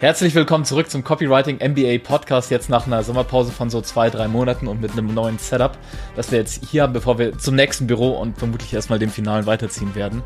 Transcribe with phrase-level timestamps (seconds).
[0.00, 4.28] Herzlich willkommen zurück zum Copywriting MBA Podcast, jetzt nach einer Sommerpause von so zwei, drei
[4.28, 5.76] Monaten und mit einem neuen Setup,
[6.14, 9.46] das wir jetzt hier haben, bevor wir zum nächsten Büro und vermutlich erstmal dem Finalen
[9.46, 10.22] weiterziehen werden.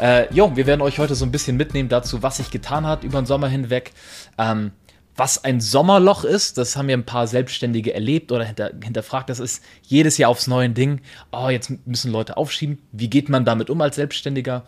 [0.00, 3.04] Äh, jo, wir werden euch heute so ein bisschen mitnehmen dazu, was sich getan hat
[3.04, 3.92] über den Sommer hinweg.
[4.38, 4.72] Ähm,
[5.14, 9.28] was ein Sommerloch ist, das haben wir ein paar Selbstständige erlebt oder hinter, hinterfragt.
[9.28, 11.02] Das ist jedes Jahr aufs neue Ding.
[11.32, 12.78] Oh, jetzt müssen Leute aufschieben.
[12.92, 14.64] Wie geht man damit um als Selbstständiger?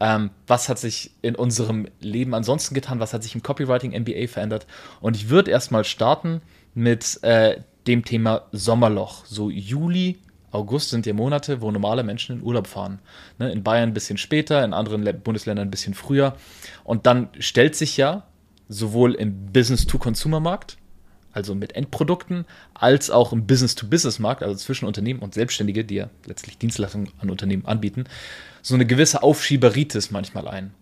[0.00, 3.00] Ähm, was hat sich in unserem Leben ansonsten getan?
[3.00, 4.66] Was hat sich im Copywriting MBA verändert?
[5.00, 6.40] Und ich würde erstmal starten
[6.74, 9.24] mit äh, dem Thema Sommerloch.
[9.24, 10.18] So Juli,
[10.50, 13.00] August sind ja Monate, wo normale Menschen in Urlaub fahren.
[13.38, 16.36] Ne, in Bayern ein bisschen später, in anderen Bundesländern ein bisschen früher.
[16.84, 18.24] Und dann stellt sich ja
[18.68, 20.76] sowohl im Business-to-Consumer-Markt,
[21.32, 26.58] also mit Endprodukten, als auch im Business-to-Business-Markt, also zwischen Unternehmen und Selbstständige, die ja letztlich
[26.58, 28.04] Dienstleistungen an Unternehmen anbieten,
[28.62, 30.72] so eine gewisse Aufschieberitis manchmal ein.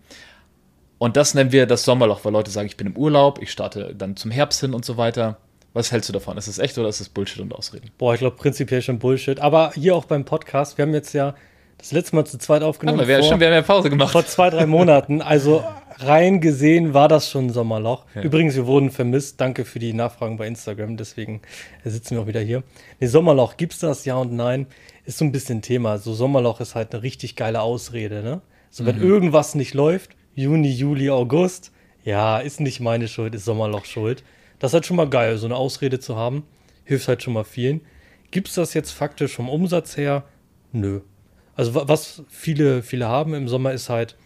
[0.98, 3.94] Und das nennen wir das Sommerloch, weil Leute sagen, ich bin im Urlaub, ich starte
[3.96, 5.38] dann zum Herbst hin und so weiter.
[5.74, 6.38] Was hältst du davon?
[6.38, 7.90] Ist es echt oder ist es Bullshit und Ausreden?
[7.98, 9.40] Boah, ich glaube prinzipiell schon Bullshit.
[9.40, 11.34] Aber hier auch beim Podcast, wir haben jetzt ja
[11.78, 13.00] das letzte Mal zu zweit aufgenommen.
[13.00, 14.12] Aber wir, vor, schon, wir haben ja Pause gemacht.
[14.12, 15.20] Vor zwei, drei Monaten.
[15.22, 15.62] Also
[15.98, 18.06] rein gesehen war das schon ein Sommerloch.
[18.14, 18.22] Ja.
[18.22, 19.40] Übrigens, wir wurden vermisst.
[19.40, 20.96] Danke für die Nachfragen bei Instagram.
[20.96, 21.42] Deswegen
[21.84, 22.62] sitzen wir auch wieder hier.
[22.98, 24.04] Nee, Sommerloch, gibt's das?
[24.04, 24.66] Ja und nein.
[25.04, 25.98] Ist so ein bisschen Thema.
[25.98, 28.40] So Sommerloch ist halt eine richtig geile Ausrede, ne?
[28.70, 29.04] So, wenn mhm.
[29.04, 31.72] irgendwas nicht läuft, Juni, Juli, August,
[32.04, 34.22] ja, ist nicht meine Schuld, ist Sommerloch schuld.
[34.58, 36.44] Das ist halt schon mal geil, so eine Ausrede zu haben.
[36.84, 37.80] Hilft halt schon mal vielen.
[38.30, 40.24] Gibt's das jetzt faktisch vom Umsatz her?
[40.72, 41.00] Nö.
[41.56, 44.16] Also was viele, viele haben im Sommer ist halt,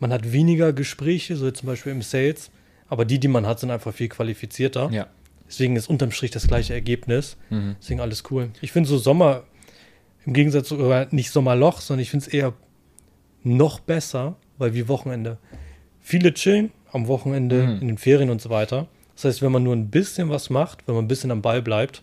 [0.00, 2.50] man hat weniger Gespräche, so zum Beispiel im Sales,
[2.88, 4.90] aber die, die man hat, sind einfach viel qualifizierter.
[4.90, 5.06] Ja.
[5.46, 7.36] Deswegen ist unterm Strich das gleiche Ergebnis.
[7.50, 7.76] Mhm.
[7.80, 8.50] Deswegen alles cool.
[8.60, 9.44] Ich finde so Sommer,
[10.26, 10.76] im Gegensatz zu,
[11.10, 12.54] nicht Sommerloch, sondern ich finde es eher
[13.42, 15.38] noch besser, weil wie Wochenende.
[16.00, 17.80] Viele chillen am Wochenende, mhm.
[17.82, 18.88] in den Ferien und so weiter.
[19.14, 21.62] Das heißt, wenn man nur ein bisschen was macht, wenn man ein bisschen am Ball
[21.62, 22.02] bleibt,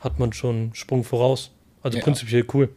[0.00, 1.50] hat man schon einen Sprung voraus.
[1.82, 2.04] Also ja.
[2.04, 2.68] prinzipiell cool.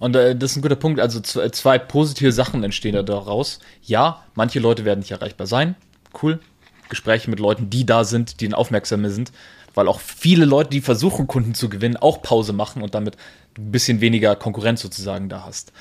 [0.00, 0.98] Und äh, das ist ein guter Punkt.
[0.98, 3.60] Also zwei positive Sachen entstehen da daraus.
[3.82, 5.76] Ja, manche Leute werden nicht erreichbar sein.
[6.20, 6.40] Cool.
[6.88, 9.30] Gespräche mit Leuten, die da sind, die dann aufmerksamer sind.
[9.74, 13.16] Weil auch viele Leute, die versuchen, Kunden zu gewinnen, auch Pause machen und damit
[13.56, 15.72] ein bisschen weniger Konkurrenz sozusagen da hast.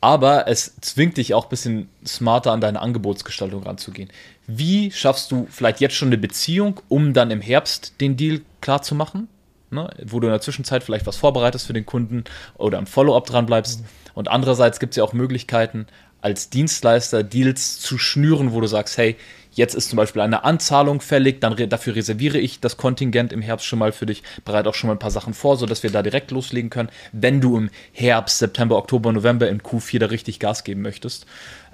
[0.00, 4.10] Aber es zwingt dich auch ein bisschen smarter an deine Angebotsgestaltung ranzugehen.
[4.46, 8.82] Wie schaffst du vielleicht jetzt schon eine Beziehung, um dann im Herbst den Deal klar
[8.82, 9.28] zu machen?
[9.74, 9.90] Ne?
[10.04, 12.24] wo du in der Zwischenzeit vielleicht was vorbereitest für den Kunden
[12.56, 13.80] oder im Follow-up dran bleibst.
[13.80, 13.86] Mhm.
[14.14, 15.86] Und andererseits gibt es ja auch Möglichkeiten,
[16.24, 19.16] als Dienstleister Deals zu schnüren, wo du sagst, hey,
[19.52, 23.42] jetzt ist zum Beispiel eine Anzahlung fällig, dann re dafür reserviere ich das Kontingent im
[23.42, 25.90] Herbst schon mal für dich, bereite auch schon mal ein paar Sachen vor, sodass wir
[25.90, 30.40] da direkt loslegen können, wenn du im Herbst, September, Oktober, November im Q4 da richtig
[30.40, 31.26] Gas geben möchtest.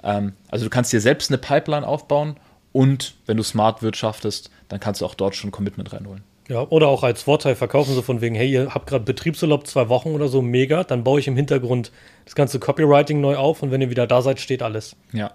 [0.03, 2.35] Ähm, also du kannst dir selbst eine Pipeline aufbauen
[2.73, 6.23] und wenn du smart wirtschaftest, dann kannst du auch dort schon Commitment reinholen.
[6.47, 9.89] Ja, oder auch als Vorteil verkaufen, so von wegen, hey, ihr habt gerade Betriebsurlaub zwei
[9.89, 11.91] Wochen oder so, mega, dann baue ich im Hintergrund
[12.25, 14.95] das ganze Copywriting neu auf und wenn ihr wieder da seid, steht alles.
[15.13, 15.31] Ja.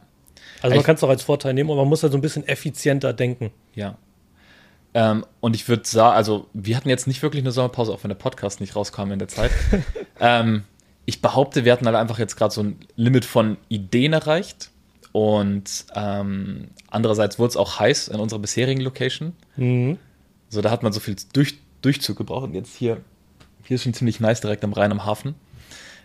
[0.62, 2.46] Also man kann es auch als Vorteil nehmen, aber man muss halt so ein bisschen
[2.46, 3.50] effizienter denken.
[3.74, 3.96] Ja.
[4.94, 8.08] Ähm, und ich würde sagen, also wir hatten jetzt nicht wirklich eine Sommerpause, auch wenn
[8.08, 9.50] der Podcast nicht rauskam in der Zeit.
[10.20, 10.64] ähm,
[11.04, 14.70] ich behaupte, wir hatten halt einfach jetzt gerade so ein Limit von Ideen erreicht.
[15.12, 19.34] Und ähm, andererseits wurde es auch heiß in unserer bisherigen Location.
[19.56, 19.98] Mhm.
[20.56, 22.44] So, da hat man so viel Durch, Durchzug gebraucht.
[22.44, 23.02] Und jetzt hier,
[23.64, 25.34] hier ist schon ziemlich nice direkt am Rhein am Hafen.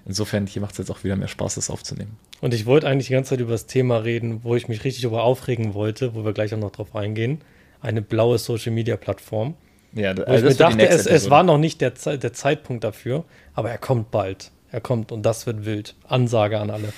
[0.05, 2.17] Insofern, hier macht es jetzt auch wieder mehr Spaß, das aufzunehmen.
[2.41, 5.05] Und ich wollte eigentlich die ganze Zeit über das Thema reden, wo ich mich richtig
[5.05, 7.39] über aufregen wollte, wo wir gleich auch noch drauf eingehen.
[7.79, 9.53] Eine blaue Social Media Plattform.
[9.93, 13.23] Ja, da, also ich mir dachte, es, es, war noch nicht der, der Zeitpunkt dafür,
[13.53, 14.51] aber er kommt bald.
[14.69, 15.95] Er kommt und das wird wild.
[16.09, 16.91] Ansage an alle.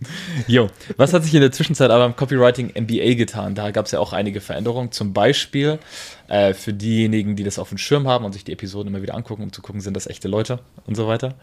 [0.46, 3.54] Jo, was hat sich in der Zwischenzeit aber im Copywriting MBA getan?
[3.54, 4.92] Da gab es ja auch einige Veränderungen.
[4.92, 5.78] Zum Beispiel
[6.28, 9.14] äh, für diejenigen, die das auf dem Schirm haben und sich die Episoden immer wieder
[9.14, 11.34] angucken, um zu gucken, sind das echte Leute und so weiter.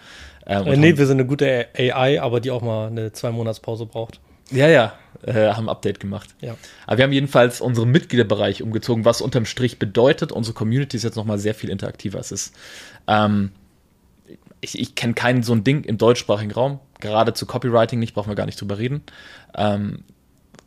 [0.45, 4.19] Ähm, äh, nee, wir sind eine gute AI, aber die auch mal eine Zwei-Monats-Pause braucht.
[4.51, 4.93] Ja, ja,
[5.25, 6.35] äh, haben ein Update gemacht.
[6.41, 6.55] Ja.
[6.85, 11.15] Aber wir haben jedenfalls unseren Mitgliederbereich umgezogen, was unterm Strich bedeutet, unsere Community ist jetzt
[11.15, 12.19] nochmal sehr viel interaktiver.
[12.19, 12.53] Es ist,
[13.07, 13.51] ähm,
[14.61, 18.29] ich, ich kenne keinen so ein Ding im deutschsprachigen Raum gerade zu Copywriting nicht, brauchen
[18.29, 19.03] wir gar nicht drüber reden,
[19.55, 20.03] ähm,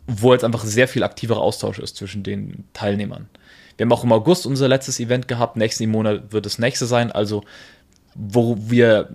[0.07, 3.29] wo jetzt einfach sehr viel aktiverer Austausch ist zwischen den Teilnehmern.
[3.77, 7.11] Wir haben auch im August unser letztes Event gehabt, nächsten Monat wird das nächste sein,
[7.11, 7.43] also
[8.15, 9.11] wo wir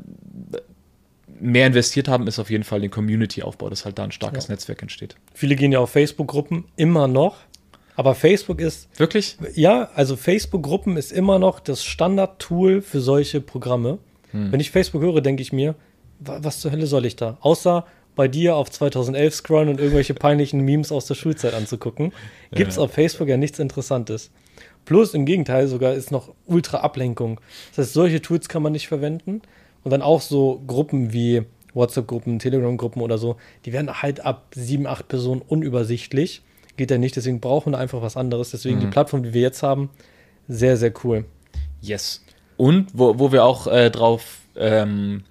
[1.40, 4.54] mehr investiert haben, ist auf jeden Fall den Community-Aufbau, dass halt da ein starkes ja.
[4.54, 5.16] Netzwerk entsteht.
[5.34, 7.38] Viele gehen ja auf Facebook-Gruppen, immer noch.
[7.96, 8.88] Aber Facebook ist.
[9.00, 9.38] Wirklich?
[9.54, 13.98] Ja, also Facebook-Gruppen ist immer noch das Standard-Tool für solche Programme.
[14.32, 14.52] Hm.
[14.52, 15.76] Wenn ich Facebook höre, denke ich mir,
[16.22, 17.38] was zur Hölle soll ich da?
[17.42, 17.86] Außer
[18.16, 22.14] bei dir auf 2011 scrollen und irgendwelche peinlichen Memes aus der Schulzeit anzugucken.
[22.52, 22.84] Gibt es ja.
[22.84, 24.32] auf Facebook ja nichts Interessantes.
[24.86, 27.40] Plus im Gegenteil sogar ist noch ultra Ablenkung.
[27.70, 29.42] Das heißt, solche Tools kann man nicht verwenden.
[29.84, 34.86] Und dann auch so Gruppen wie WhatsApp-Gruppen, Telegram-Gruppen oder so, die werden halt ab sieben,
[34.88, 36.42] acht Personen unübersichtlich.
[36.78, 38.52] Geht ja nicht, deswegen brauchen wir einfach was anderes.
[38.52, 38.82] Deswegen mhm.
[38.82, 39.90] die Plattform, die wir jetzt haben,
[40.48, 41.26] sehr, sehr cool.
[41.82, 42.24] Yes.
[42.58, 45.24] Und wo, wo wir auch äh, drauf ähm,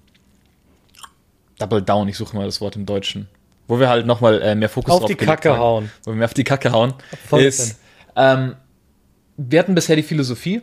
[1.61, 3.27] Double Down, ich suche mal das Wort im Deutschen,
[3.67, 5.91] wo wir halt nochmal äh, mehr Fokus auf die Kacke haben, hauen.
[6.03, 6.93] Wo wir mehr auf die Kacke hauen,
[7.27, 7.79] Voll ist,
[8.15, 8.55] ähm,
[9.37, 10.61] wir hatten bisher die Philosophie,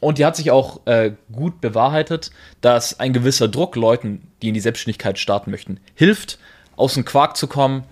[0.00, 2.30] und die hat sich auch äh, gut bewahrheitet,
[2.62, 6.38] dass ein gewisser Druck Leuten, die in die Selbstständigkeit starten möchten, hilft,
[6.76, 7.84] aus dem Quark zu kommen,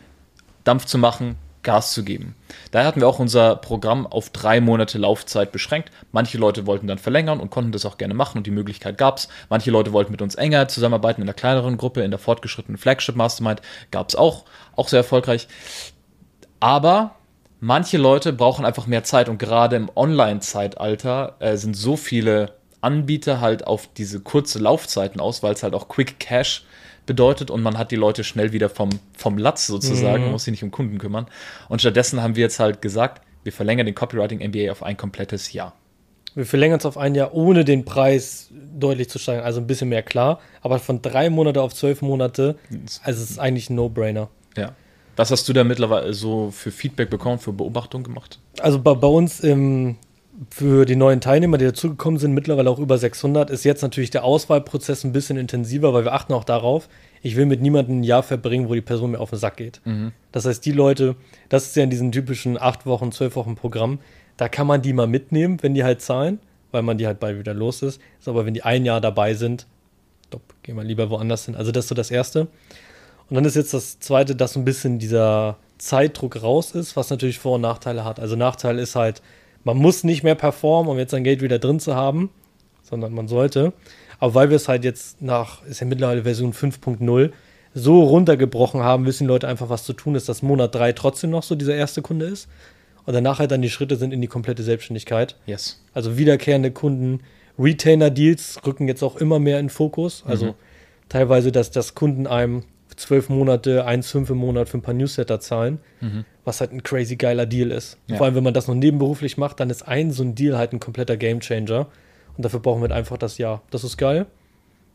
[0.65, 1.37] Dampf zu machen,
[1.69, 2.35] Gas zu geben.
[2.71, 5.91] Daher hatten wir auch unser Programm auf drei Monate Laufzeit beschränkt.
[6.13, 9.19] Manche Leute wollten dann verlängern und konnten das auch gerne machen und die Möglichkeit gab
[9.19, 9.29] es.
[9.51, 13.17] Manche Leute wollten mit uns enger zusammenarbeiten in der kleineren Gruppe, in der fortgeschrittenen Flagship
[13.17, 13.61] Mastermind
[13.91, 15.47] gab es auch, auch sehr erfolgreich.
[16.59, 17.17] Aber
[17.61, 23.43] manche Leute brauchen einfach mehr Zeit und gerade im Online-Zeitalter äh, sind so viele Anbieter
[23.43, 26.65] halt auf diese kurze Laufzeiten aus, weil es halt auch Quick Cash
[27.09, 30.31] bedeutet und man hat die Leute schnell wieder vom, vom Latz sozusagen, mhm.
[30.31, 31.27] muss sich nicht um Kunden kümmern.
[31.69, 35.53] Und stattdessen haben wir jetzt halt gesagt, wir verlängern den Copywriting MBA auf ein komplettes
[35.53, 35.75] Jahr.
[36.35, 39.89] Wir verlängern es auf ein Jahr, ohne den Preis deutlich zu steigen, also ein bisschen
[39.89, 42.57] mehr klar, aber von drei Monate auf zwölf Monate,
[43.03, 44.29] also es ist eigentlich ein No-Brainer.
[44.57, 44.73] Ja.
[45.17, 48.39] Was hast du da mittlerweile so für Feedback bekommen, für Beobachtungen gemacht?
[48.61, 49.97] Also bei, bei uns im,
[50.51, 54.25] für die neuen Teilnehmer, die dazugekommen sind, mittlerweile auch über 600, ist jetzt natürlich der
[54.25, 56.89] Auswahlprozess ein bisschen intensiver, weil wir achten auch darauf,
[57.23, 59.81] ich will mit niemandem ein Jahr verbringen, wo die Person mir auf den Sack geht.
[59.85, 60.13] Mhm.
[60.31, 61.17] Das heißt, die Leute,
[61.49, 63.99] das ist ja in diesem typischen 8 Wochen, 12 Wochen Programm,
[64.37, 66.39] da kann man die mal mitnehmen, wenn die halt zahlen,
[66.71, 68.01] weil man die halt bald wieder los ist.
[68.21, 69.67] ist aber wenn die ein Jahr dabei sind,
[70.29, 71.57] stopp, gehen wir lieber woanders hin.
[71.57, 72.47] Also das ist so das Erste.
[73.29, 77.41] Und dann ist jetzt das Zweite, dass ein bisschen dieser Zeitdruck raus ist, was natürlich
[77.41, 78.21] Vor- und Nachteile hat.
[78.21, 79.23] Also Nachteil ist halt,
[79.69, 82.31] man muss nicht mehr performen, um jetzt sein Geld wieder drin zu haben,
[82.83, 83.75] sondern man sollte.
[84.19, 87.33] Aber weil wir es halt jetzt nach, ist ja mittlerweile Version 5.0,
[87.75, 91.29] so runtergebrochen haben, wissen die Leute einfach, was zu tun ist, dass Monat 3 trotzdem
[91.29, 92.49] noch so dieser erste Kunde ist.
[93.05, 95.37] Und danach halt dann die Schritte sind in die komplette Selbstständigkeit.
[95.45, 95.85] Yes.
[95.93, 97.21] Also wiederkehrende Kunden,
[97.59, 100.25] Retainer-Deals rücken jetzt auch immer mehr in Fokus.
[100.27, 100.55] Also mhm.
[101.11, 102.65] teilweise, dass das Kunden einem
[102.99, 106.25] zwölf Monate, 1,5 im Monat für ein paar Newsletter zahlen, mhm.
[106.45, 107.99] was halt ein crazy geiler Deal ist.
[108.07, 108.17] Ja.
[108.17, 110.73] Vor allem, wenn man das noch nebenberuflich macht, dann ist ein so ein Deal halt
[110.73, 111.87] ein kompletter Gamechanger.
[112.37, 113.63] Und dafür brauchen wir halt einfach das Jahr.
[113.71, 114.27] Das ist geil.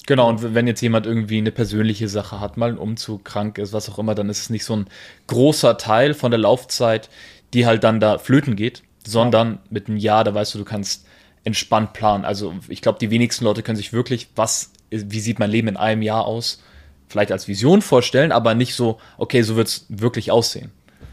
[0.06, 3.72] Genau, und wenn jetzt jemand irgendwie eine persönliche Sache hat, mal ein Umzug, krank ist,
[3.72, 4.88] was auch immer, dann ist es nicht so ein
[5.28, 7.10] großer Teil von der Laufzeit,
[7.54, 9.60] die halt dann da flöten geht, sondern ja.
[9.70, 11.06] mit einem Jahr, da weißt du, du kannst
[11.46, 12.26] entspannt planen.
[12.26, 15.78] Also ich glaube, die wenigsten Leute können sich wirklich, was, wie sieht mein Leben in
[15.78, 16.62] einem Jahr aus,
[17.08, 20.72] vielleicht als Vision vorstellen, aber nicht so, okay, so wird es wirklich aussehen.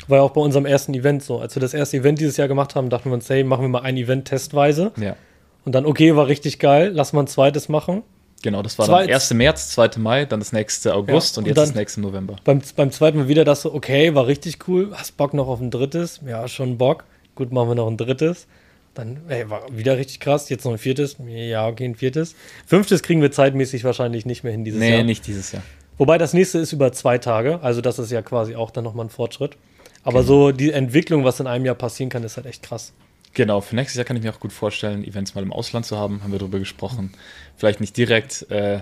[0.09, 1.39] War ja auch bei unserem ersten Event so.
[1.39, 3.69] Als wir das erste Event dieses Jahr gemacht haben, dachten wir uns, hey, machen wir
[3.69, 4.93] mal ein Event testweise.
[4.97, 5.17] Ja.
[5.65, 8.03] Und dann, okay, war richtig geil, lass mal ein zweites machen.
[8.43, 9.35] Genau, das war Zweit dann 1.
[9.35, 9.91] März, 2.
[9.99, 12.37] Mai, dann das nächste August ja, und, und, jetzt das nächste November.
[12.45, 15.61] Beim, beim zweiten Mal wieder das so, okay, war richtig cool, hast Bock noch auf
[15.61, 16.21] ein drittes?
[16.27, 17.05] Ja, schon Bock.
[17.35, 18.47] Gut, machen wir noch ein drittes.
[18.95, 20.49] Dann, ey, war wieder richtig krass.
[20.49, 21.17] Jetzt noch ein viertes.
[21.27, 22.35] Ja, okay, ein viertes.
[22.67, 24.99] Fünftes kriegen wir zeitmäßig wahrscheinlich nicht mehr hin dieses nee, Jahr.
[24.99, 25.63] Nee, nicht dieses Jahr.
[26.01, 27.61] Wobei das nächste ist über zwei Tage.
[27.63, 29.59] Also, das ist ja quasi auch dann nochmal ein Fortschritt.
[30.03, 30.23] Aber genau.
[30.23, 32.95] so die Entwicklung, was in einem Jahr passieren kann, ist halt echt krass.
[33.35, 35.99] Genau, für nächstes Jahr kann ich mir auch gut vorstellen, Events mal im Ausland zu
[35.99, 37.13] haben, haben wir darüber gesprochen.
[37.59, 38.81] Vielleicht nicht direkt äh,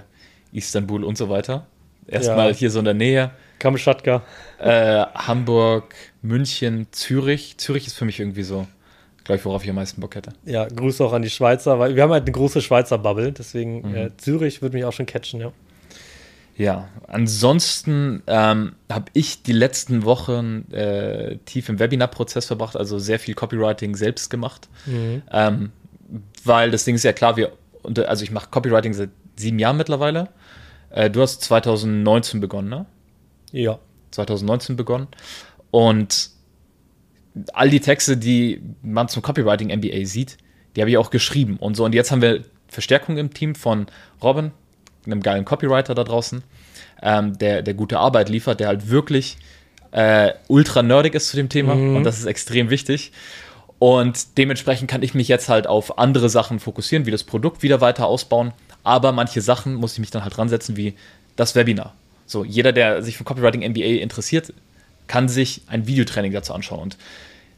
[0.53, 1.67] Istanbul und so weiter.
[2.07, 2.57] Erstmal ja.
[2.57, 3.33] hier so in der Nähe.
[3.59, 4.23] Kamschatka.
[4.61, 7.59] Äh, Hamburg, München, Zürich.
[7.59, 8.69] Zürich ist für mich irgendwie so,
[9.25, 10.35] glaube ich, worauf ich am meisten Bock hätte.
[10.45, 13.89] Ja, Grüße auch an die Schweizer, weil wir haben halt eine große Schweizer Bubble, deswegen
[13.89, 13.97] mhm.
[13.97, 15.53] äh, Zürich würde mich auch schon catchen, ja.
[16.59, 23.21] Ja, ansonsten ähm, habe ich die letzten Wochen äh, tief im Webinar-Prozess verbracht, also sehr
[23.21, 24.69] viel Copywriting selbst gemacht.
[24.85, 25.23] Mhm.
[25.31, 25.71] Ähm,
[26.45, 27.53] weil das Ding ist ja klar, wir,
[28.07, 30.31] also ich mache Copywriting seit sieben Jahren mittlerweile.
[30.91, 32.87] Äh, du hast 2019 begonnen, ne?
[33.53, 33.79] Ja.
[34.11, 35.07] 2019 begonnen.
[35.71, 36.31] Und
[37.53, 40.39] all die Texte, die man zum Copywriting MBA sieht,
[40.75, 41.85] die habe ich auch geschrieben und so.
[41.85, 43.87] Und jetzt haben wir Verstärkung im Team von
[44.23, 44.51] Robin,
[45.11, 46.43] einem geilen Copywriter da draußen,
[47.03, 49.39] ähm, der, der gute Arbeit liefert, der halt wirklich
[49.93, 51.97] äh, ultra nerdig ist zu dem Thema mhm.
[51.97, 53.13] und das ist extrem wichtig.
[53.79, 57.81] Und dementsprechend kann ich mich jetzt halt auf andere Sachen fokussieren, wie das Produkt wieder
[57.81, 58.53] weiter ausbauen.
[58.83, 60.95] Aber manche Sachen muss ich mich dann halt dran setzen, wie
[61.37, 61.95] das Webinar.
[62.27, 64.53] So, jeder, der sich für Copywriting MBA interessiert,
[65.07, 66.81] kann sich ein Videotraining dazu anschauen.
[66.81, 66.99] Und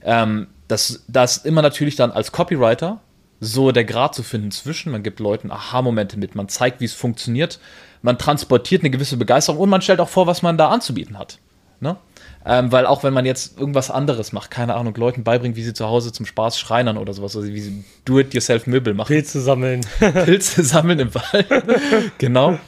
[0.02, 3.00] ähm, das, das immer natürlich dann als Copywriter
[3.40, 6.92] so der Grad zu finden zwischen, man gibt Leuten Aha-Momente mit, man zeigt, wie es
[6.92, 7.58] funktioniert,
[8.02, 11.38] man transportiert eine gewisse Begeisterung und man stellt auch vor, was man da anzubieten hat.
[11.80, 11.96] Ne?
[12.44, 15.72] Ähm, weil auch wenn man jetzt irgendwas anderes macht, keine Ahnung, Leuten beibringt, wie sie
[15.72, 19.08] zu Hause zum Spaß schreinern oder sowas, also wie sie Do-it-yourself-Möbel machen.
[19.08, 19.80] Pilze sammeln.
[19.98, 21.46] Pilze sammeln im Wald.
[22.18, 22.58] genau.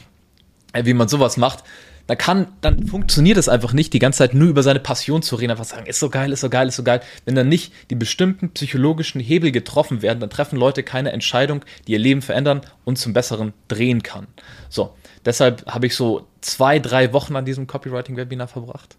[0.72, 1.64] Äh, wie man sowas macht,
[2.06, 5.37] da kann, dann funktioniert es einfach nicht, die ganze Zeit nur über seine Passion zu
[5.37, 7.00] reden, einfach sagen, ist so geil, ist so geil, ist so geil.
[7.25, 11.92] Wenn dann nicht die bestimmten psychologischen Hebel getroffen werden, dann treffen Leute keine Entscheidung, die
[11.92, 14.26] ihr Leben verändern und zum Besseren drehen kann.
[14.68, 14.94] So,
[15.25, 18.97] deshalb habe ich so zwei, drei Wochen an diesem Copywriting-Webinar verbracht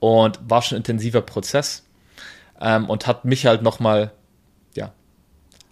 [0.00, 1.84] und war schon ein intensiver Prozess
[2.60, 4.12] ähm, und hat mich halt nochmal,
[4.74, 4.92] ja,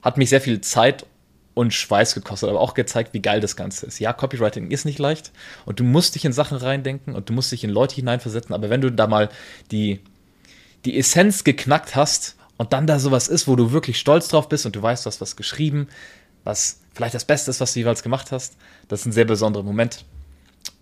[0.00, 1.06] hat mich sehr viel Zeit
[1.54, 3.98] und Schweiß gekostet, aber auch gezeigt, wie geil das Ganze ist.
[3.98, 5.32] Ja, Copywriting ist nicht leicht
[5.66, 8.70] und du musst dich in Sachen reindenken und du musst dich in Leute hineinversetzen, aber
[8.70, 9.28] wenn du da mal
[9.70, 10.00] die,
[10.84, 14.64] die Essenz geknackt hast und dann da sowas ist, wo du wirklich stolz drauf bist
[14.66, 15.88] und du weißt, du hast was geschrieben,
[16.44, 18.56] was vielleicht das Beste ist, was du jeweils gemacht hast,
[18.88, 20.04] das ist ein sehr besonderer Moment.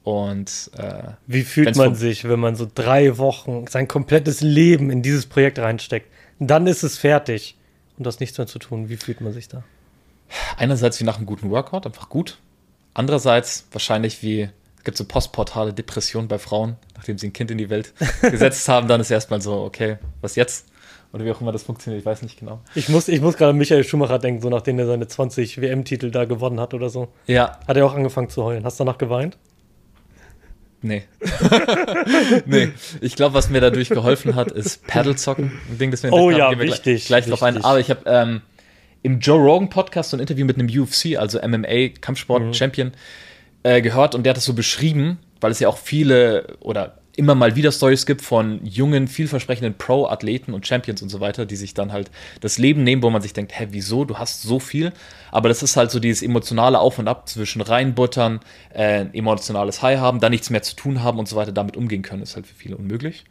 [0.03, 5.03] Und äh, wie fühlt man sich, wenn man so drei Wochen sein komplettes Leben in
[5.03, 6.09] dieses Projekt reinsteckt?
[6.39, 7.57] Dann ist es fertig
[7.99, 8.89] und das nichts mehr zu tun.
[8.89, 9.63] Wie fühlt man sich da?
[10.57, 12.39] Einerseits wie nach einem guten Workout, einfach gut.
[12.95, 17.59] Andererseits wahrscheinlich wie, es gibt so postportale Depressionen bei Frauen, nachdem sie ein Kind in
[17.59, 20.67] die Welt gesetzt haben, dann ist erstmal so, okay, was jetzt?
[21.13, 22.61] Oder wie auch immer das funktioniert, ich weiß nicht genau.
[22.75, 26.11] Ich muss, ich muss gerade an Michael Schumacher denken, so nachdem er seine 20 WM-Titel
[26.11, 27.09] da gewonnen hat oder so.
[27.27, 27.59] Ja.
[27.67, 28.65] Hat er auch angefangen zu heulen.
[28.65, 29.37] Hast du danach geweint?
[30.83, 31.03] Nee.
[32.47, 32.71] nee.
[33.01, 35.53] Ich glaube, was mir dadurch geholfen hat, ist Paddlezocken.
[35.69, 37.07] Ein Ding, das wir Oh ja, wichtig.
[37.07, 37.63] Gleich, gleich drauf ein.
[37.63, 38.41] Aber ich habe ähm,
[39.03, 42.55] im Joe Rogan Podcast so ein Interview mit einem UFC, also MMA Kampfsport mhm.
[42.55, 42.93] Champion,
[43.63, 47.35] äh, gehört und der hat das so beschrieben, weil es ja auch viele oder immer
[47.35, 51.75] mal wieder Stories gibt von jungen, vielversprechenden Pro-Athleten und Champions und so weiter, die sich
[51.75, 54.93] dann halt das Leben nehmen, wo man sich denkt, hä, wieso, du hast so viel.
[55.31, 58.41] Aber das ist halt so dieses emotionale Auf und Ab zwischen reinbuttern,
[58.73, 62.03] äh, emotionales High haben, dann nichts mehr zu tun haben und so weiter, damit umgehen
[62.03, 63.25] können, ist halt für viele unmöglich.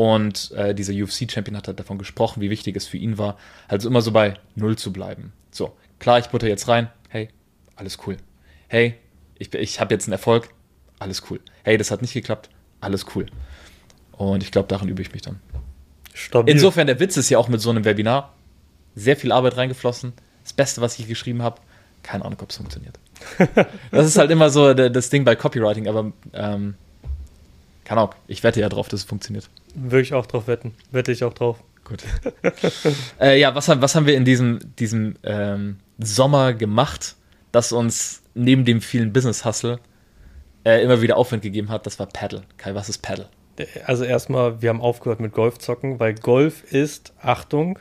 [0.00, 3.36] Und äh, dieser UFC-Champion hat halt davon gesprochen, wie wichtig es für ihn war,
[3.68, 5.34] halt so immer so bei Null zu bleiben.
[5.50, 7.28] So, klar, ich butter jetzt rein, hey,
[7.76, 8.16] alles cool.
[8.68, 8.94] Hey,
[9.38, 10.54] ich, ich habe jetzt einen Erfolg,
[10.98, 11.38] alles cool.
[11.64, 12.48] Hey, das hat nicht geklappt,
[12.80, 13.26] alles cool.
[14.12, 15.38] Und ich glaube, daran übe ich mich dann.
[16.14, 16.54] Stabil.
[16.54, 18.32] Insofern, der Witz ist ja auch mit so einem Webinar
[18.94, 20.14] sehr viel Arbeit reingeflossen.
[20.44, 21.60] Das Beste, was ich geschrieben habe,
[22.02, 22.98] keine Ahnung, ob es funktioniert.
[23.90, 26.76] das ist halt immer so das Ding bei Copywriting, aber ähm,
[27.90, 29.50] keine Ahnung, ich wette ja drauf, dass es funktioniert.
[29.74, 30.76] Würde ich auch drauf wetten.
[30.92, 31.60] Wette ich auch drauf.
[31.82, 32.04] Gut.
[33.20, 37.16] äh, ja, was, was haben wir in diesem, diesem ähm, Sommer gemacht,
[37.50, 39.80] das uns neben dem vielen Business-Hustle
[40.64, 42.44] äh, immer wieder Aufwind gegeben hat, das war Paddle.
[42.58, 43.28] Kai, was ist Paddle?
[43.86, 47.80] Also erstmal, wir haben aufgehört mit Golf zocken, weil Golf ist, Achtung,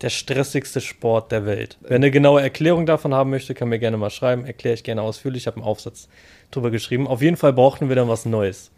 [0.00, 1.78] der stressigste Sport der Welt.
[1.82, 4.44] Wer eine genaue Erklärung davon haben möchte, kann mir gerne mal schreiben.
[4.44, 5.44] Erkläre ich gerne ausführlich.
[5.44, 6.08] Ich habe einen Aufsatz
[6.50, 7.06] drüber geschrieben.
[7.06, 8.72] Auf jeden Fall brauchten wir dann was Neues.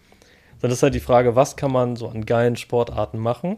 [0.60, 3.56] Dann ist halt die Frage, was kann man so an geilen Sportarten machen?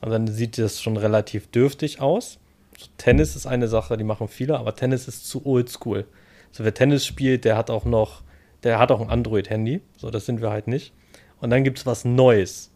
[0.00, 2.38] Und dann sieht das schon relativ dürftig aus.
[2.78, 6.06] So, Tennis ist eine Sache, die machen viele, aber Tennis ist zu oldschool.
[6.52, 8.22] So wer Tennis spielt, der hat auch noch
[8.62, 9.80] der hat auch ein Android-Handy.
[9.96, 10.92] So, das sind wir halt nicht.
[11.40, 12.70] Und dann gibt es was Neues.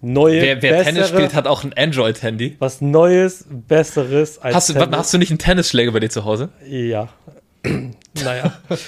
[0.00, 2.56] Neue, wer, wer bessere, Tennis spielt, hat auch ein Android-Handy.
[2.58, 4.96] Was Neues, Besseres als hast du, Tennis.
[4.96, 6.50] Hast du nicht einen Tennisschläger bei dir zu Hause?
[6.68, 7.08] Ja.
[8.14, 8.58] naja.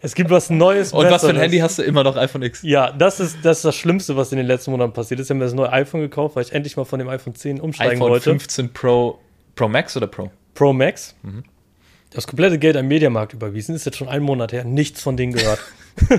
[0.00, 1.22] es gibt was Neues, Und Besseres.
[1.22, 2.62] was für ein Handy hast du immer noch iPhone X?
[2.62, 5.26] Ja, das ist, das ist das Schlimmste, was in den letzten Monaten passiert ist.
[5.26, 7.60] Ich habe mir das neue iPhone gekauft, weil ich endlich mal von dem iPhone 10
[7.60, 8.30] umsteigen iPhone wollte.
[8.30, 9.18] iPhone 15 Pro,
[9.54, 10.30] Pro Max oder Pro?
[10.54, 11.14] Pro Max.
[11.22, 11.44] Mhm
[12.10, 13.74] das komplette Geld am Mediamarkt überwiesen.
[13.74, 14.64] Ist jetzt schon einen Monat her.
[14.64, 15.60] Nichts von denen gehört.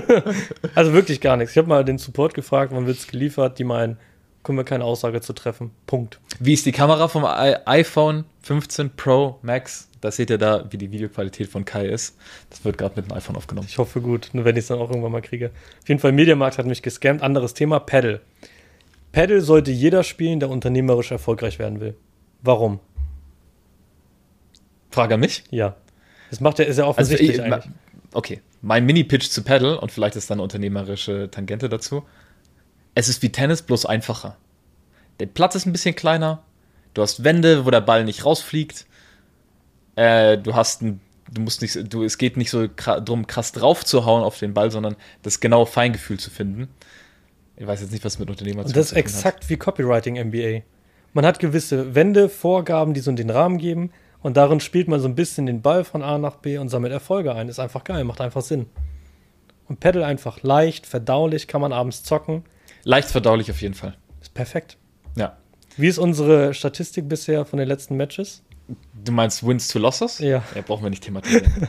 [0.74, 1.52] also wirklich gar nichts.
[1.52, 3.58] Ich habe mal den Support gefragt, wann wird es geliefert.
[3.58, 3.98] Die meinen,
[4.42, 5.70] können wir keine Aussage zu treffen.
[5.86, 6.18] Punkt.
[6.40, 9.88] Wie ist die Kamera vom iPhone 15 Pro Max?
[10.02, 12.18] Da seht ihr da, wie die Videoqualität von Kai ist.
[12.50, 13.68] Das wird gerade mit dem iPhone aufgenommen.
[13.70, 15.52] Ich hoffe gut, nur wenn ich es dann auch irgendwann mal kriege.
[15.80, 17.22] Auf jeden Fall, Mediamarkt hat mich gescammt.
[17.22, 18.20] Anderes Thema, Paddle.
[19.12, 21.94] Paddle sollte jeder spielen, der unternehmerisch erfolgreich werden will.
[22.42, 22.80] Warum?
[24.90, 25.44] Frage an mich?
[25.50, 25.76] Ja.
[26.30, 27.72] Das macht ja, ist ja offensichtlich also, eigentlich.
[28.12, 32.02] Okay, mein Mini-Pitch zu Paddle und vielleicht ist da eine unternehmerische Tangente dazu.
[32.96, 34.36] Es ist wie Tennis, bloß einfacher.
[35.20, 36.42] Der Platz ist ein bisschen kleiner.
[36.92, 38.86] Du hast Wände, wo der Ball nicht rausfliegt.
[39.96, 43.84] Äh, du hast ein, du musst nicht, du, es geht nicht so drum, krass drauf
[43.84, 46.68] zu hauen auf den Ball, sondern das genaue Feingefühl zu finden.
[47.56, 48.76] Ich weiß jetzt nicht, was mit Unternehmer zu tun hat.
[48.76, 50.62] Das ist exakt wie Copywriting MBA.
[51.12, 53.90] Man hat gewisse Wände, Vorgaben, die so den Rahmen geben.
[54.22, 56.92] Und darin spielt man so ein bisschen den Ball von A nach B und sammelt
[56.92, 57.48] Erfolge ein.
[57.48, 58.66] Ist einfach geil, macht einfach Sinn.
[59.68, 62.44] Und Pedal einfach leicht, verdaulich, kann man abends zocken.
[62.84, 63.96] Leicht verdaulich auf jeden Fall.
[64.20, 64.76] Ist perfekt.
[65.16, 65.36] Ja.
[65.76, 68.42] Wie ist unsere Statistik bisher von den letzten Matches?
[69.04, 70.18] Du meinst Wins to Losses?
[70.20, 70.42] Ja.
[70.54, 71.68] Ja, brauchen wir nicht thematisieren.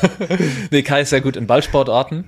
[0.70, 2.24] nee, Kai ist sehr gut in Ballsportarten.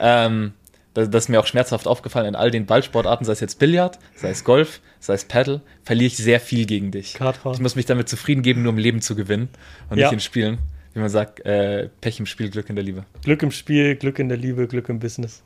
[0.00, 0.52] Ähm,
[0.92, 2.26] das, das ist mir auch schmerzhaft aufgefallen.
[2.26, 6.08] In all den Ballsportarten, sei es jetzt Billard, sei es Golf, sei es Paddle, verliere
[6.08, 7.14] ich sehr viel gegen dich.
[7.14, 7.54] Kartfahren.
[7.56, 9.48] Ich muss mich damit zufrieden geben, nur im Leben zu gewinnen
[9.88, 10.06] und Ja.
[10.06, 10.58] nicht in Spielen.
[10.92, 13.04] Wie man sagt, äh, Pech im Spiel, Glück in der Liebe.
[13.22, 15.42] Glück im Spiel, Glück in der Liebe, Glück im Business.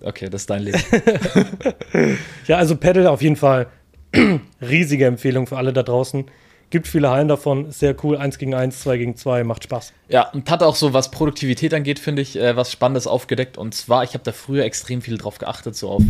[0.00, 0.80] Okay, das ist dein Leben.
[2.46, 3.66] Ja, also Paddle auf jeden Fall
[4.60, 6.26] riesige Empfehlung für alle da draußen.
[6.70, 8.16] Gibt viele Hallen davon, sehr cool.
[8.16, 9.92] Eins gegen eins, zwei gegen zwei, macht Spaß.
[10.08, 13.56] Ja, und hat auch so, was Produktivität angeht, finde ich, äh, was Spannendes aufgedeckt.
[13.56, 16.02] Und zwar, ich habe da früher extrem viel drauf geachtet, so auf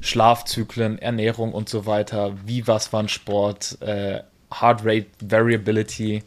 [0.00, 2.34] Schlafzyklen, Ernährung und so weiter.
[2.44, 4.20] Wie was war ein Sport, äh,
[4.52, 6.24] Heart Rate Variability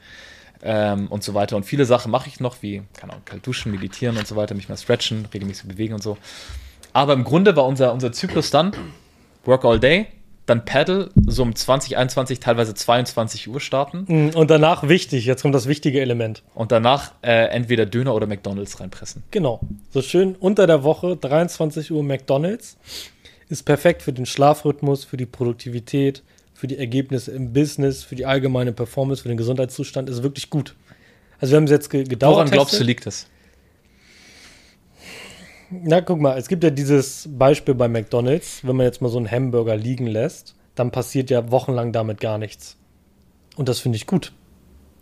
[0.64, 1.58] ähm, und so weiter.
[1.58, 4.56] Und viele Sachen mache ich noch, wie, keine Ahnung, kalt duschen, meditieren und so weiter,
[4.56, 6.18] mich mal stretchen, regelmäßig bewegen und so.
[6.94, 8.72] Aber im Grunde war unser, unser Zyklus dann
[9.46, 10.08] Work all day,
[10.46, 14.06] dann Paddle, so um 20, 21, teilweise 22 Uhr starten.
[14.08, 16.44] Mm, Und danach wichtig, jetzt kommt das wichtige Element.
[16.54, 19.24] Und danach äh, entweder Döner oder McDonalds reinpressen.
[19.32, 19.62] Genau.
[19.92, 22.78] So schön unter der Woche, 23 Uhr McDonalds.
[23.50, 26.24] Ist perfekt für den Schlafrhythmus, für die Produktivität,
[26.54, 30.10] für die Ergebnisse im Business, für die allgemeine Performance, für den Gesundheitszustand.
[30.10, 30.76] Ist wirklich gut.
[31.40, 32.36] Also wir haben es jetzt ge gedauert.
[32.36, 33.28] Woran glaubst du, liegt das?
[35.82, 39.18] Na, guck mal, es gibt ja dieses Beispiel bei McDonalds, wenn man jetzt mal so
[39.18, 42.78] einen Hamburger liegen lässt, dann passiert ja wochenlang damit gar nichts.
[43.56, 44.34] Und das finde ich gut.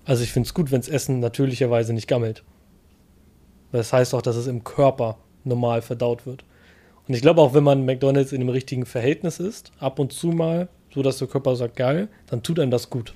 [0.05, 2.43] Also ich finde es gut, wenn das Essen natürlicherweise nicht gammelt.
[3.71, 6.43] Das heißt auch, dass es im Körper normal verdaut wird.
[7.07, 10.27] Und ich glaube auch, wenn man McDonalds in dem richtigen Verhältnis ist, ab und zu
[10.27, 13.13] mal, so dass der Körper sagt, geil, dann tut einem das gut.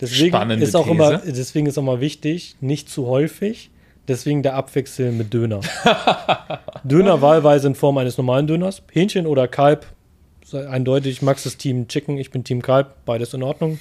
[0.00, 0.94] Deswegen Spannende ist auch These.
[0.94, 3.70] immer, deswegen ist auch mal wichtig, nicht zu häufig,
[4.08, 5.60] deswegen der Abwechsel mit Döner.
[6.84, 9.86] Döner wahlweise in Form eines normalen Döners, Hähnchen oder Kalb,
[10.44, 13.78] sei eindeutig, Max ist Team Chicken, ich bin Team Kalb, beides in Ordnung.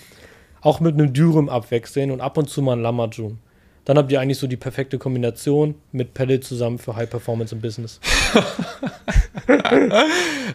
[0.61, 3.39] Auch mit einem Dürüm abwechseln und ab und zu mal ein Lamajun.
[3.85, 7.61] Dann habt ihr eigentlich so die perfekte Kombination mit Pedal zusammen für High Performance im
[7.61, 7.99] Business.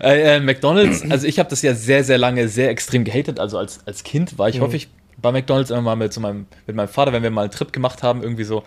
[0.00, 3.40] Äh, äh, McDonalds, also ich habe das ja sehr, sehr lange sehr extrem gehatet.
[3.40, 4.88] Also als, als Kind war ich häufig
[5.20, 7.72] bei McDonalds immer mal mit, so meinem, mit meinem Vater, wenn wir mal einen Trip
[7.72, 8.62] gemacht haben, irgendwie so,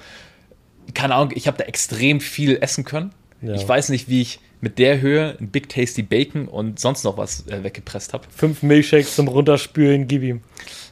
[0.94, 3.12] keine Ahnung, ich habe da extrem viel essen können.
[3.42, 3.54] Ja.
[3.54, 7.18] Ich weiß nicht, wie ich mit der Höhe ein Big Tasty Bacon und sonst noch
[7.18, 8.26] was äh, weggepresst habe.
[8.30, 10.42] Fünf Milchshakes zum Runterspülen, gib ihm.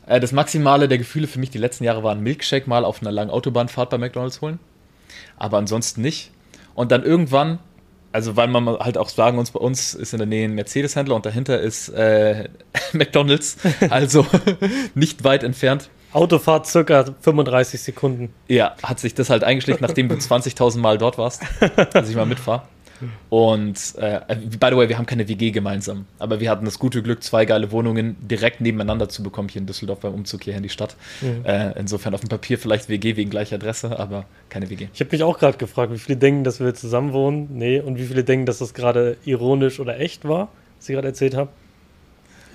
[0.06, 3.02] Äh, das Maximale der Gefühle für mich die letzten Jahre war ein Milkshake mal auf
[3.02, 4.60] einer langen Autobahnfahrt bei McDonalds holen.
[5.36, 6.32] Aber ansonsten nicht.
[6.76, 7.60] Und dann irgendwann,
[8.12, 10.54] also weil man mal halt auch sagen muss, bei uns ist in der Nähe ein
[10.54, 12.48] Mercedes-Händler und dahinter ist äh,
[12.94, 13.58] McDonalds,
[13.90, 14.26] also
[14.96, 15.90] nicht weit entfernt.
[16.18, 18.34] Autofahrt circa 35 Sekunden.
[18.48, 21.44] Ja, hat sich das halt eingeschlichen, nachdem du 20.000 Mal dort warst,
[21.94, 22.64] dass ich mal mitfahre.
[23.30, 27.04] Und äh, by the way, wir haben keine WG gemeinsam, aber wir hatten das gute
[27.04, 30.64] Glück, zwei geile Wohnungen direkt nebeneinander zu bekommen hier in Düsseldorf beim Umzug hier in
[30.64, 30.96] die Stadt.
[31.44, 34.88] Äh, insofern auf dem Papier vielleicht WG wegen gleicher Adresse, aber keine WG.
[34.94, 37.50] Ich habe mich auch gerade gefragt, wie viele denken, dass wir zusammen wohnen?
[37.52, 41.10] Nee, und wie viele denken, dass das gerade ironisch oder echt war, was ich gerade
[41.10, 41.50] erzählt habe?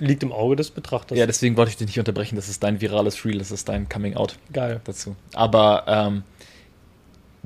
[0.05, 1.17] Liegt im Auge des Betrachters.
[1.17, 2.35] Ja, deswegen wollte ich dich nicht unterbrechen.
[2.35, 4.81] Das ist dein virales Reel, das ist dein Coming Out Geil.
[4.83, 5.15] dazu.
[5.33, 6.23] Aber ähm,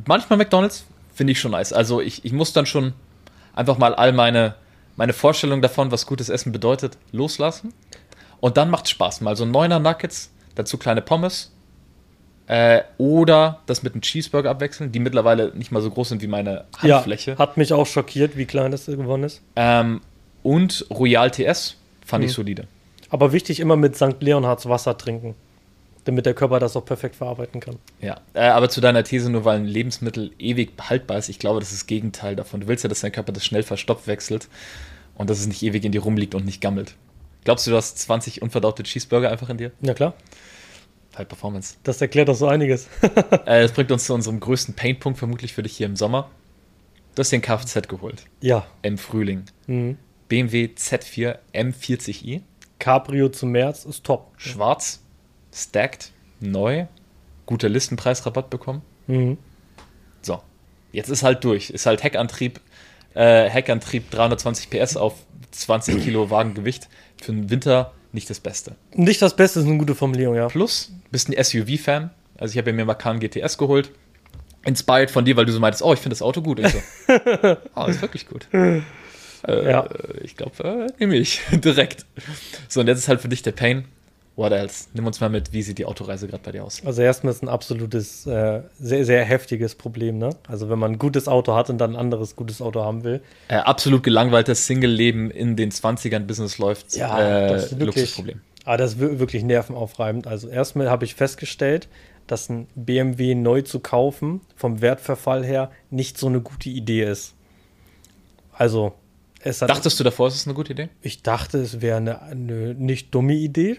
[0.05, 1.73] manchmal McDonalds finde ich schon nice.
[1.73, 2.93] Also ich, ich muss dann schon
[3.53, 4.55] einfach mal all meine,
[4.95, 7.73] meine Vorstellung davon, was gutes Essen bedeutet, loslassen.
[8.39, 9.21] Und dann macht Spaß.
[9.21, 11.51] Mal so Neuner Nuggets, dazu kleine Pommes.
[12.47, 16.27] Äh, oder das mit einem Cheeseburger abwechseln, die mittlerweile nicht mal so groß sind wie
[16.27, 17.37] meine Ja, Handfläche.
[17.37, 19.41] hat mich auch schockiert, wie klein das geworden ist.
[19.57, 19.99] Ähm,
[20.43, 21.75] und Royal TS
[22.07, 22.35] fand ich Mhm.
[22.35, 22.67] solide.
[23.09, 24.15] Aber wichtig, immer mit St.
[24.21, 25.35] Leonhards Wasser trinken,
[26.05, 27.75] damit der Körper das auch perfekt verarbeiten kann.
[28.01, 31.59] Ja, äh, aber zu deiner These, nur weil ein Lebensmittel ewig haltbar ist, ich glaube,
[31.59, 32.61] das ist das Gegenteil davon.
[32.61, 34.47] Du willst ja, dass dein Körper das schnell verstoffwechselt
[35.15, 36.95] und dass es nicht ewig in dir rumliegt und nicht gammelt.
[37.43, 39.71] Glaubst du, du hast 20 unverdaute Cheeseburger einfach in dir?
[39.81, 40.13] Ja klar,
[41.17, 41.75] High Performance.
[41.83, 42.87] das erklärt doch so einiges.
[43.01, 46.29] äh, das bringt uns zu unserem größten Painpunkt vermutlich für dich hier im Sommer.
[47.15, 48.67] Du hast den Kfz geholt ja.
[48.83, 49.45] im Frühling.
[49.65, 49.97] Mhm.
[50.27, 52.41] BMW Z4 M40i,
[52.79, 54.31] Cabrio zum März ist top.
[54.37, 55.01] schwarz,
[55.53, 56.85] stacked, neu,
[57.45, 58.81] guter Listenpreisrabatt bekommen.
[59.07, 59.37] Mhm.
[60.21, 60.41] So,
[60.91, 61.69] jetzt ist halt durch.
[61.69, 62.59] Ist halt Heckantrieb,
[63.13, 65.15] äh, Heckantrieb 320 PS auf
[65.51, 66.87] 20 Kilo Wagengewicht.
[67.21, 68.75] Für den Winter nicht das Beste.
[68.93, 70.47] Nicht das Beste ist eine gute Formulierung, ja.
[70.47, 72.11] Plus, bist ein SUV-Fan.
[72.37, 73.91] Also ich habe mir Macan GTS geholt.
[74.65, 76.59] Inspired von dir, weil du so meintest, oh, ich finde das Auto gut.
[76.59, 76.79] Und ich so,
[77.75, 78.47] oh, ist wirklich gut.
[79.47, 79.87] Äh, Ja.
[80.23, 82.05] Ich glaube, äh, nehme ich direkt.
[82.67, 83.85] So, und jetzt ist halt für dich der Pain.
[84.35, 84.85] What else?
[84.93, 86.83] Nimm uns mal mit, wie sieht die Autoreise gerade bei dir aus?
[86.85, 90.29] Also erstmal ist ein absolutes, äh, sehr, sehr heftiges Problem, ne?
[90.47, 93.21] Also wenn man ein gutes Auto hat und dann ein anderes gutes Auto haben will.
[93.47, 96.95] Äh, absolut gelangweiltes Single-Leben in den 20ern Business läuft.
[96.95, 98.41] Ja, äh, das ist wirklich- Luxusproblem.
[98.63, 100.27] Aber das ist wir- wirklich nervenaufreibend.
[100.27, 101.87] Also erstmal habe ich festgestellt,
[102.27, 107.33] dass ein BMW neu zu kaufen, vom Wertverfall her, nicht so eine gute Idee ist.
[108.53, 108.93] Also,
[109.43, 110.89] Dachtest du davor, es ist eine gute Idee?
[111.01, 113.77] ich dachte, es wäre eine, eine nicht dumme Idee.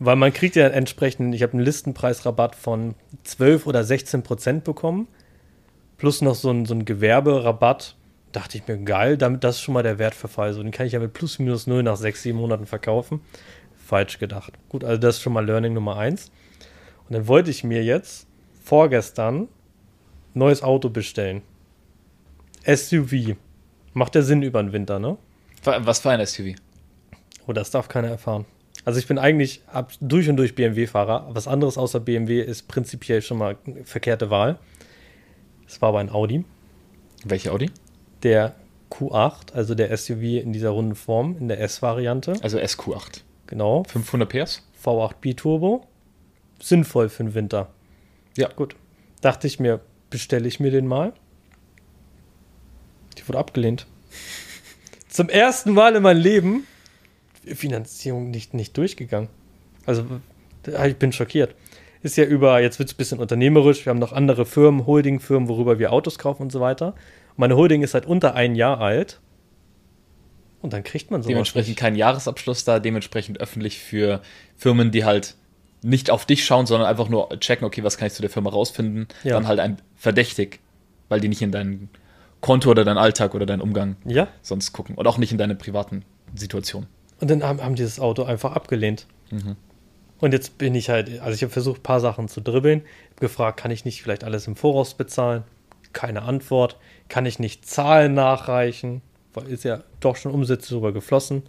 [0.00, 2.94] Weil man kriegt ja entsprechend, ich habe einen Listenpreisrabatt von
[3.24, 5.08] 12 oder 16 Prozent bekommen.
[5.96, 7.96] Plus noch so ein, so ein Gewerberabatt.
[8.30, 10.52] Dachte ich mir, geil, damit, das ist schon mal der Wertverfall.
[10.52, 13.20] So, den kann ich ja mit plus minus null nach 6, 7 Monaten verkaufen.
[13.76, 14.52] Falsch gedacht.
[14.68, 16.30] Gut, also das ist schon mal Learning Nummer 1.
[17.08, 18.26] Und dann wollte ich mir jetzt
[18.62, 19.48] vorgestern
[20.34, 21.42] neues Auto bestellen.
[22.64, 23.36] SUV.
[23.92, 25.16] Macht der Sinn über den Winter, ne?
[25.64, 26.54] Was für ein SUV?
[27.46, 28.44] Oh, das darf keiner erfahren.
[28.84, 31.28] Also ich bin eigentlich ab, durch und durch BMW-Fahrer.
[31.30, 34.58] Was anderes außer BMW ist prinzipiell schon mal eine verkehrte Wahl.
[35.66, 36.44] Es war aber ein Audi.
[37.24, 37.70] Welche Audi?
[38.22, 38.54] Der
[38.90, 42.34] Q8, also der SUV in dieser runden Form, in der S-Variante.
[42.42, 43.22] Also SQ8.
[43.46, 43.84] Genau.
[43.84, 44.62] 500 PS?
[44.82, 45.86] V8 Biturbo.
[46.60, 47.70] Sinnvoll für den Winter.
[48.36, 48.48] Ja.
[48.48, 48.76] Gut.
[49.20, 51.12] Dachte ich mir, bestelle ich mir den mal.
[53.18, 53.86] Die wurde abgelehnt.
[55.08, 56.66] Zum ersten Mal in meinem Leben
[57.54, 59.28] Finanzierung nicht, nicht durchgegangen.
[59.86, 60.04] Also
[60.86, 61.54] ich bin schockiert.
[62.02, 65.48] Ist ja über, jetzt wird es ein bisschen unternehmerisch, wir haben noch andere Firmen, Holding-Firmen,
[65.48, 66.94] worüber wir Autos kaufen und so weiter.
[67.36, 69.18] Meine Holding ist halt unter ein Jahr alt.
[70.60, 71.78] Und dann kriegt man sowas Dementsprechend nicht.
[71.78, 74.20] kein Jahresabschluss da, dementsprechend öffentlich für
[74.56, 75.36] Firmen, die halt
[75.82, 78.50] nicht auf dich schauen, sondern einfach nur checken, okay, was kann ich zu der Firma
[78.50, 79.34] rausfinden, Ja.
[79.34, 80.58] dann halt ein verdächtig,
[81.08, 81.88] weil die nicht in dein
[82.40, 85.54] Konto oder deinen Alltag oder deinen Umgang Ja, sonst gucken und auch nicht in deine
[85.54, 86.88] privaten Situationen.
[87.20, 89.06] Und dann haben, haben die das Auto einfach abgelehnt.
[90.20, 92.82] Und jetzt bin ich halt, also ich habe versucht, ein paar Sachen zu dribbeln.
[93.20, 95.42] Gefragt, kann ich nicht vielleicht alles im Voraus bezahlen?
[95.92, 96.76] Keine Antwort.
[97.08, 99.02] Kann ich nicht Zahlen nachreichen?
[99.34, 101.42] Weil ist ja doch schon Umsätze sogar geflossen.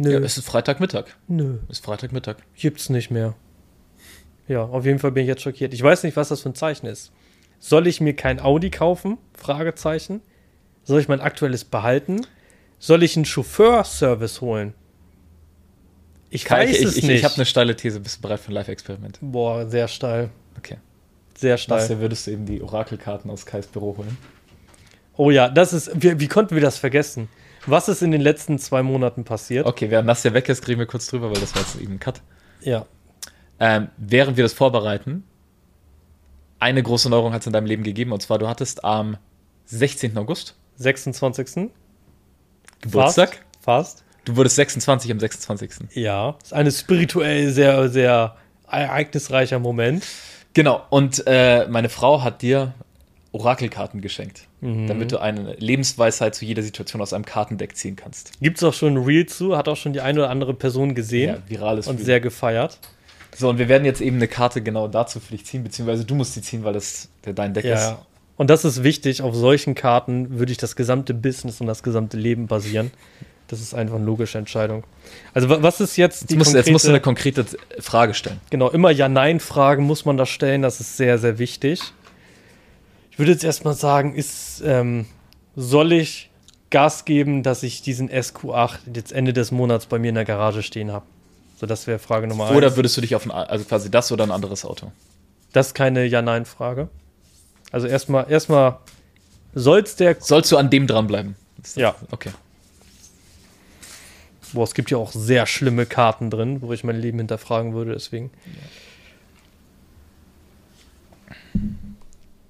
[0.00, 1.06] Nö, Ja, es ist Freitagmittag.
[1.28, 2.36] nö, Es ist Freitagmittag.
[2.54, 3.34] gibt's nicht mehr.
[4.48, 5.72] Ja, auf jeden Fall bin ich jetzt schockiert.
[5.72, 7.12] Ich weiß nicht, was das für ein Zeichen ist.
[7.64, 9.16] Soll ich mir kein Audi kaufen?
[9.32, 10.20] Fragezeichen.
[10.82, 12.26] Soll ich mein aktuelles behalten?
[12.78, 14.74] Soll ich einen Chauffeurservice holen?
[16.28, 17.20] Ich Kai, weiß ich, es ich, nicht.
[17.20, 18.00] ich habe eine steile These.
[18.00, 19.18] Bist du bereit für ein Live-Experiment?
[19.22, 20.28] Boah, sehr steil.
[20.58, 20.76] Okay.
[21.38, 21.78] Sehr steil.
[21.78, 24.18] Nasja, würdest du eben die Orakelkarten aus Kais Büro holen?
[25.16, 25.90] Oh ja, das ist.
[25.94, 27.30] Wie, wie konnten wir das vergessen?
[27.64, 29.64] Was ist in den letzten zwei Monaten passiert?
[29.64, 31.98] Okay, während Nasja weg ist, reden wir kurz drüber, weil das war jetzt eben ein
[31.98, 32.20] Cut.
[32.60, 32.84] Ja.
[33.58, 35.24] Ähm, während wir das vorbereiten,
[36.64, 39.18] eine große Neuerung hat es in deinem Leben gegeben, und zwar du hattest am
[39.66, 40.16] 16.
[40.16, 41.70] August 26.
[42.80, 43.40] Geburtstag.
[43.60, 43.98] Fast.
[43.98, 44.04] Fast.
[44.24, 45.94] Du wurdest 26 am 26.
[45.94, 46.36] Ja.
[46.42, 48.36] Ist eine spirituell sehr, sehr
[48.70, 50.04] ereignisreicher Moment.
[50.54, 52.72] Genau, und äh, meine Frau hat dir
[53.32, 54.86] Orakelkarten geschenkt, Mhm.
[54.86, 58.40] damit du eine Lebensweisheit zu jeder Situation aus einem Kartendeck ziehen kannst.
[58.40, 60.94] Gibt es auch schon ein Reel zu, hat auch schon die eine oder andere Person
[60.94, 62.04] gesehen virales und Reel.
[62.06, 62.78] sehr gefeiert.
[63.36, 66.14] So, und wir werden jetzt eben eine Karte genau dazu für dich ziehen, beziehungsweise du
[66.14, 67.80] musst sie ziehen, weil das der dein Deck ist.
[67.82, 67.98] Ja.
[68.36, 72.16] Und das ist wichtig, auf solchen Karten würde ich das gesamte Business und das gesamte
[72.16, 72.90] Leben basieren.
[73.48, 74.84] Das ist einfach eine logische Entscheidung.
[75.34, 77.82] Also wa- was ist jetzt die Jetzt musst, du- jetzt musst du eine konkrete- konkrete
[77.82, 78.40] Frage stellen.
[78.50, 81.80] Genau, immer Ja-Nein-Fragen muss man da stellen, das ist sehr, sehr wichtig.
[83.10, 85.06] Ich würde jetzt erstmal sagen, ist, ähm,
[85.56, 86.30] soll ich
[86.70, 90.62] Gas geben, dass ich diesen SQ8 jetzt Ende des Monats bei mir in der Garage
[90.64, 91.04] stehen habe?
[91.56, 92.56] So, das wäre Frage Nummer eins.
[92.56, 94.92] Oder würdest du dich auf ein, also quasi das oder ein anderes Auto?
[95.52, 96.88] Das ist keine Ja-Nein-Frage.
[97.70, 98.78] Also erstmal, erstmal
[99.54, 100.16] soll's der.
[100.20, 101.36] Sollst du an dem dranbleiben?
[101.76, 101.94] Ja.
[102.10, 102.30] Okay.
[104.52, 107.92] Boah, es gibt ja auch sehr schlimme Karten drin, wo ich mein Leben hinterfragen würde,
[107.92, 108.30] deswegen.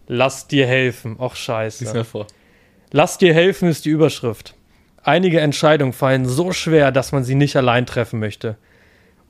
[0.07, 1.17] Lass dir helfen.
[1.19, 1.85] Och, scheiße.
[1.85, 2.27] Lies mir vor.
[2.91, 4.55] Lass dir helfen ist die Überschrift.
[5.03, 8.57] Einige Entscheidungen fallen so schwer, dass man sie nicht allein treffen möchte.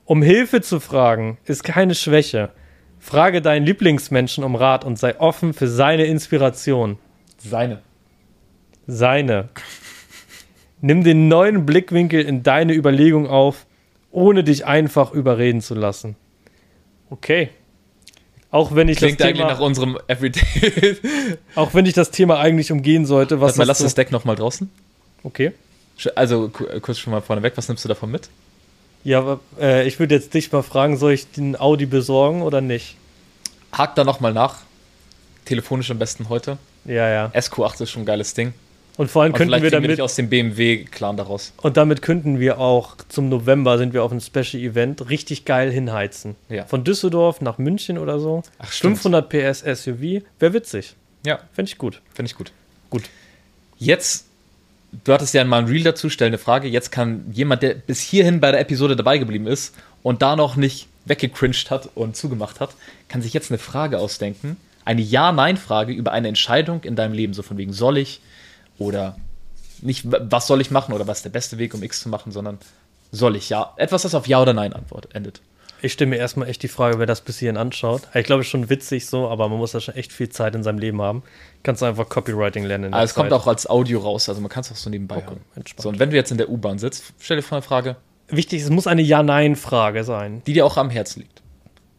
[0.05, 2.51] Um Hilfe zu fragen, ist keine Schwäche.
[2.99, 6.97] Frage deinen Lieblingsmenschen um Rat und sei offen für seine Inspiration.
[7.37, 7.81] Seine.
[8.87, 9.49] Seine.
[10.81, 13.65] Nimm den neuen Blickwinkel in deine Überlegung auf,
[14.11, 16.15] ohne dich einfach überreden zu lassen.
[17.09, 17.49] Okay.
[18.51, 20.97] Auch wenn ich, Klingt das eigentlich Thema, nach unserem Everyday.
[21.55, 24.11] auch wenn ich das Thema eigentlich umgehen sollte, was Warte mal, lass du- das Deck
[24.11, 24.69] nochmal draußen.
[25.23, 25.51] Okay.
[26.15, 28.29] Also ku- kurz schon mal vorneweg, was nimmst du davon mit?
[29.05, 32.59] Ja, aber, äh, ich würde jetzt dich mal fragen, soll ich den Audi besorgen oder
[32.59, 32.97] nicht?
[33.71, 34.61] Hakt da nochmal nach.
[35.45, 36.57] Telefonisch am besten heute.
[36.85, 37.31] Ja, ja.
[37.33, 38.53] SQ8 ist schon ein geiles Ding.
[38.97, 41.53] Und vor allem könnten wir wir damit dich aus dem BMW-Clan daraus.
[41.61, 45.69] und damit könnten wir auch zum November sind wir auf einem Special Event richtig geil
[45.71, 46.35] hinheizen.
[46.49, 46.65] Ja.
[46.65, 48.41] Von Düsseldorf nach München oder so.
[48.57, 48.97] Ach, stimmt.
[48.97, 50.95] 500 PS SUV, wäre witzig.
[51.25, 52.01] Ja, Fände ich gut.
[52.13, 52.51] finde ich gut.
[52.89, 53.03] Gut.
[53.77, 54.25] Jetzt
[55.03, 56.67] du hattest ja mal ein Reel dazu, stell eine Frage.
[56.67, 60.55] Jetzt kann jemand, der bis hierhin bei der Episode dabei geblieben ist und da noch
[60.55, 62.75] nicht weggecringed hat und zugemacht hat,
[63.07, 64.57] kann sich jetzt eine Frage ausdenken.
[64.83, 67.33] Eine Ja-Nein-Frage über eine Entscheidung in deinem Leben.
[67.33, 68.21] So von wegen, soll ich
[68.77, 69.17] oder
[69.81, 72.31] nicht, was soll ich machen oder was ist der beste Weg, um X zu machen,
[72.31, 72.59] sondern
[73.11, 73.73] soll ich ja.
[73.77, 75.41] Etwas, das auf Ja oder Nein antwort endet.
[75.85, 78.01] Ich stelle mir erstmal echt die Frage, wer das bis hierhin anschaut.
[78.15, 80.79] Ich glaube, schon witzig so, aber man muss ja schon echt viel Zeit in seinem
[80.79, 81.21] Leben haben.
[81.61, 82.91] Kannst du einfach Copywriting lernen.
[82.91, 85.27] Aber es kommt auch als Audio raus, also man kann es auch so nebenbei Okay,
[85.27, 85.63] hören.
[85.77, 88.63] So, und wenn du jetzt in der U-Bahn sitzt, stell dir vor eine Frage, Wichtig,
[88.63, 90.41] es muss eine Ja-Nein-Frage sein.
[90.47, 91.43] die dir auch am Herzen liegt.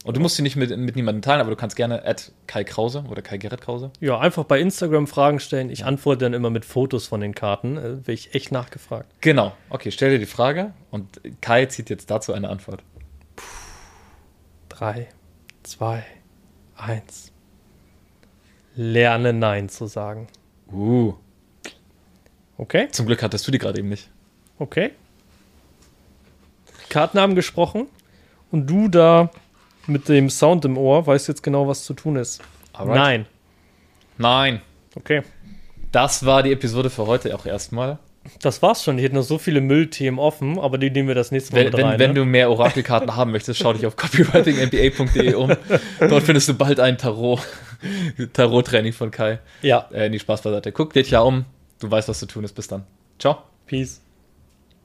[0.03, 2.65] Und du musst sie nicht mit, mit niemandem teilen, aber du kannst gerne at Kai
[2.65, 3.93] Krause oder Kai Gerrit Krause.
[4.01, 5.71] Ja, einfach bei Instagram Fragen stellen.
[5.71, 7.77] Ich antworte dann immer mit Fotos von den Karten.
[7.77, 9.13] Äh, Werde ich echt nachgefragt.
[9.21, 9.53] Genau.
[9.71, 12.83] Okay, stell dir die Frage und Kai zieht jetzt dazu eine Antwort.
[14.79, 15.09] Drei,
[15.63, 16.05] zwei,
[16.77, 17.33] eins.
[18.75, 20.27] Lerne Nein zu sagen.
[20.71, 21.15] Uh.
[22.59, 22.89] Okay?
[22.91, 24.11] Zum Glück hattest du die gerade eben nicht.
[24.59, 24.91] Okay.
[26.85, 27.87] Die Karten haben gesprochen
[28.51, 29.31] und du da
[29.87, 32.43] mit dem Sound im Ohr weißt jetzt genau, was zu tun ist.
[32.75, 32.97] Alright.
[32.97, 33.27] Nein.
[34.19, 34.63] Nein.
[34.95, 35.23] Okay.
[35.91, 37.99] Das war die Episode für heute auch erstmal.
[38.43, 38.99] Das war's schon.
[38.99, 41.65] Ich hätte noch so viele Müllthemen offen, aber die nehmen wir das nächste Mal Wenn,
[41.67, 41.99] mit wenn, rein.
[41.99, 42.15] wenn ne?
[42.15, 45.53] du mehr Orakelkarten haben möchtest, schau dich auf copywritingmba.de um.
[46.01, 47.41] Dort findest du bald ein Tarot,
[48.33, 49.39] Tarot-Training von Kai.
[49.63, 50.73] ja, Äh, nee, Spaß beiseite.
[50.73, 51.45] Guck dich ja um.
[51.81, 52.55] Du weißt, was zu tun ist.
[52.55, 52.85] Bis dann.
[53.19, 53.39] Ciao.
[53.67, 54.01] Peace.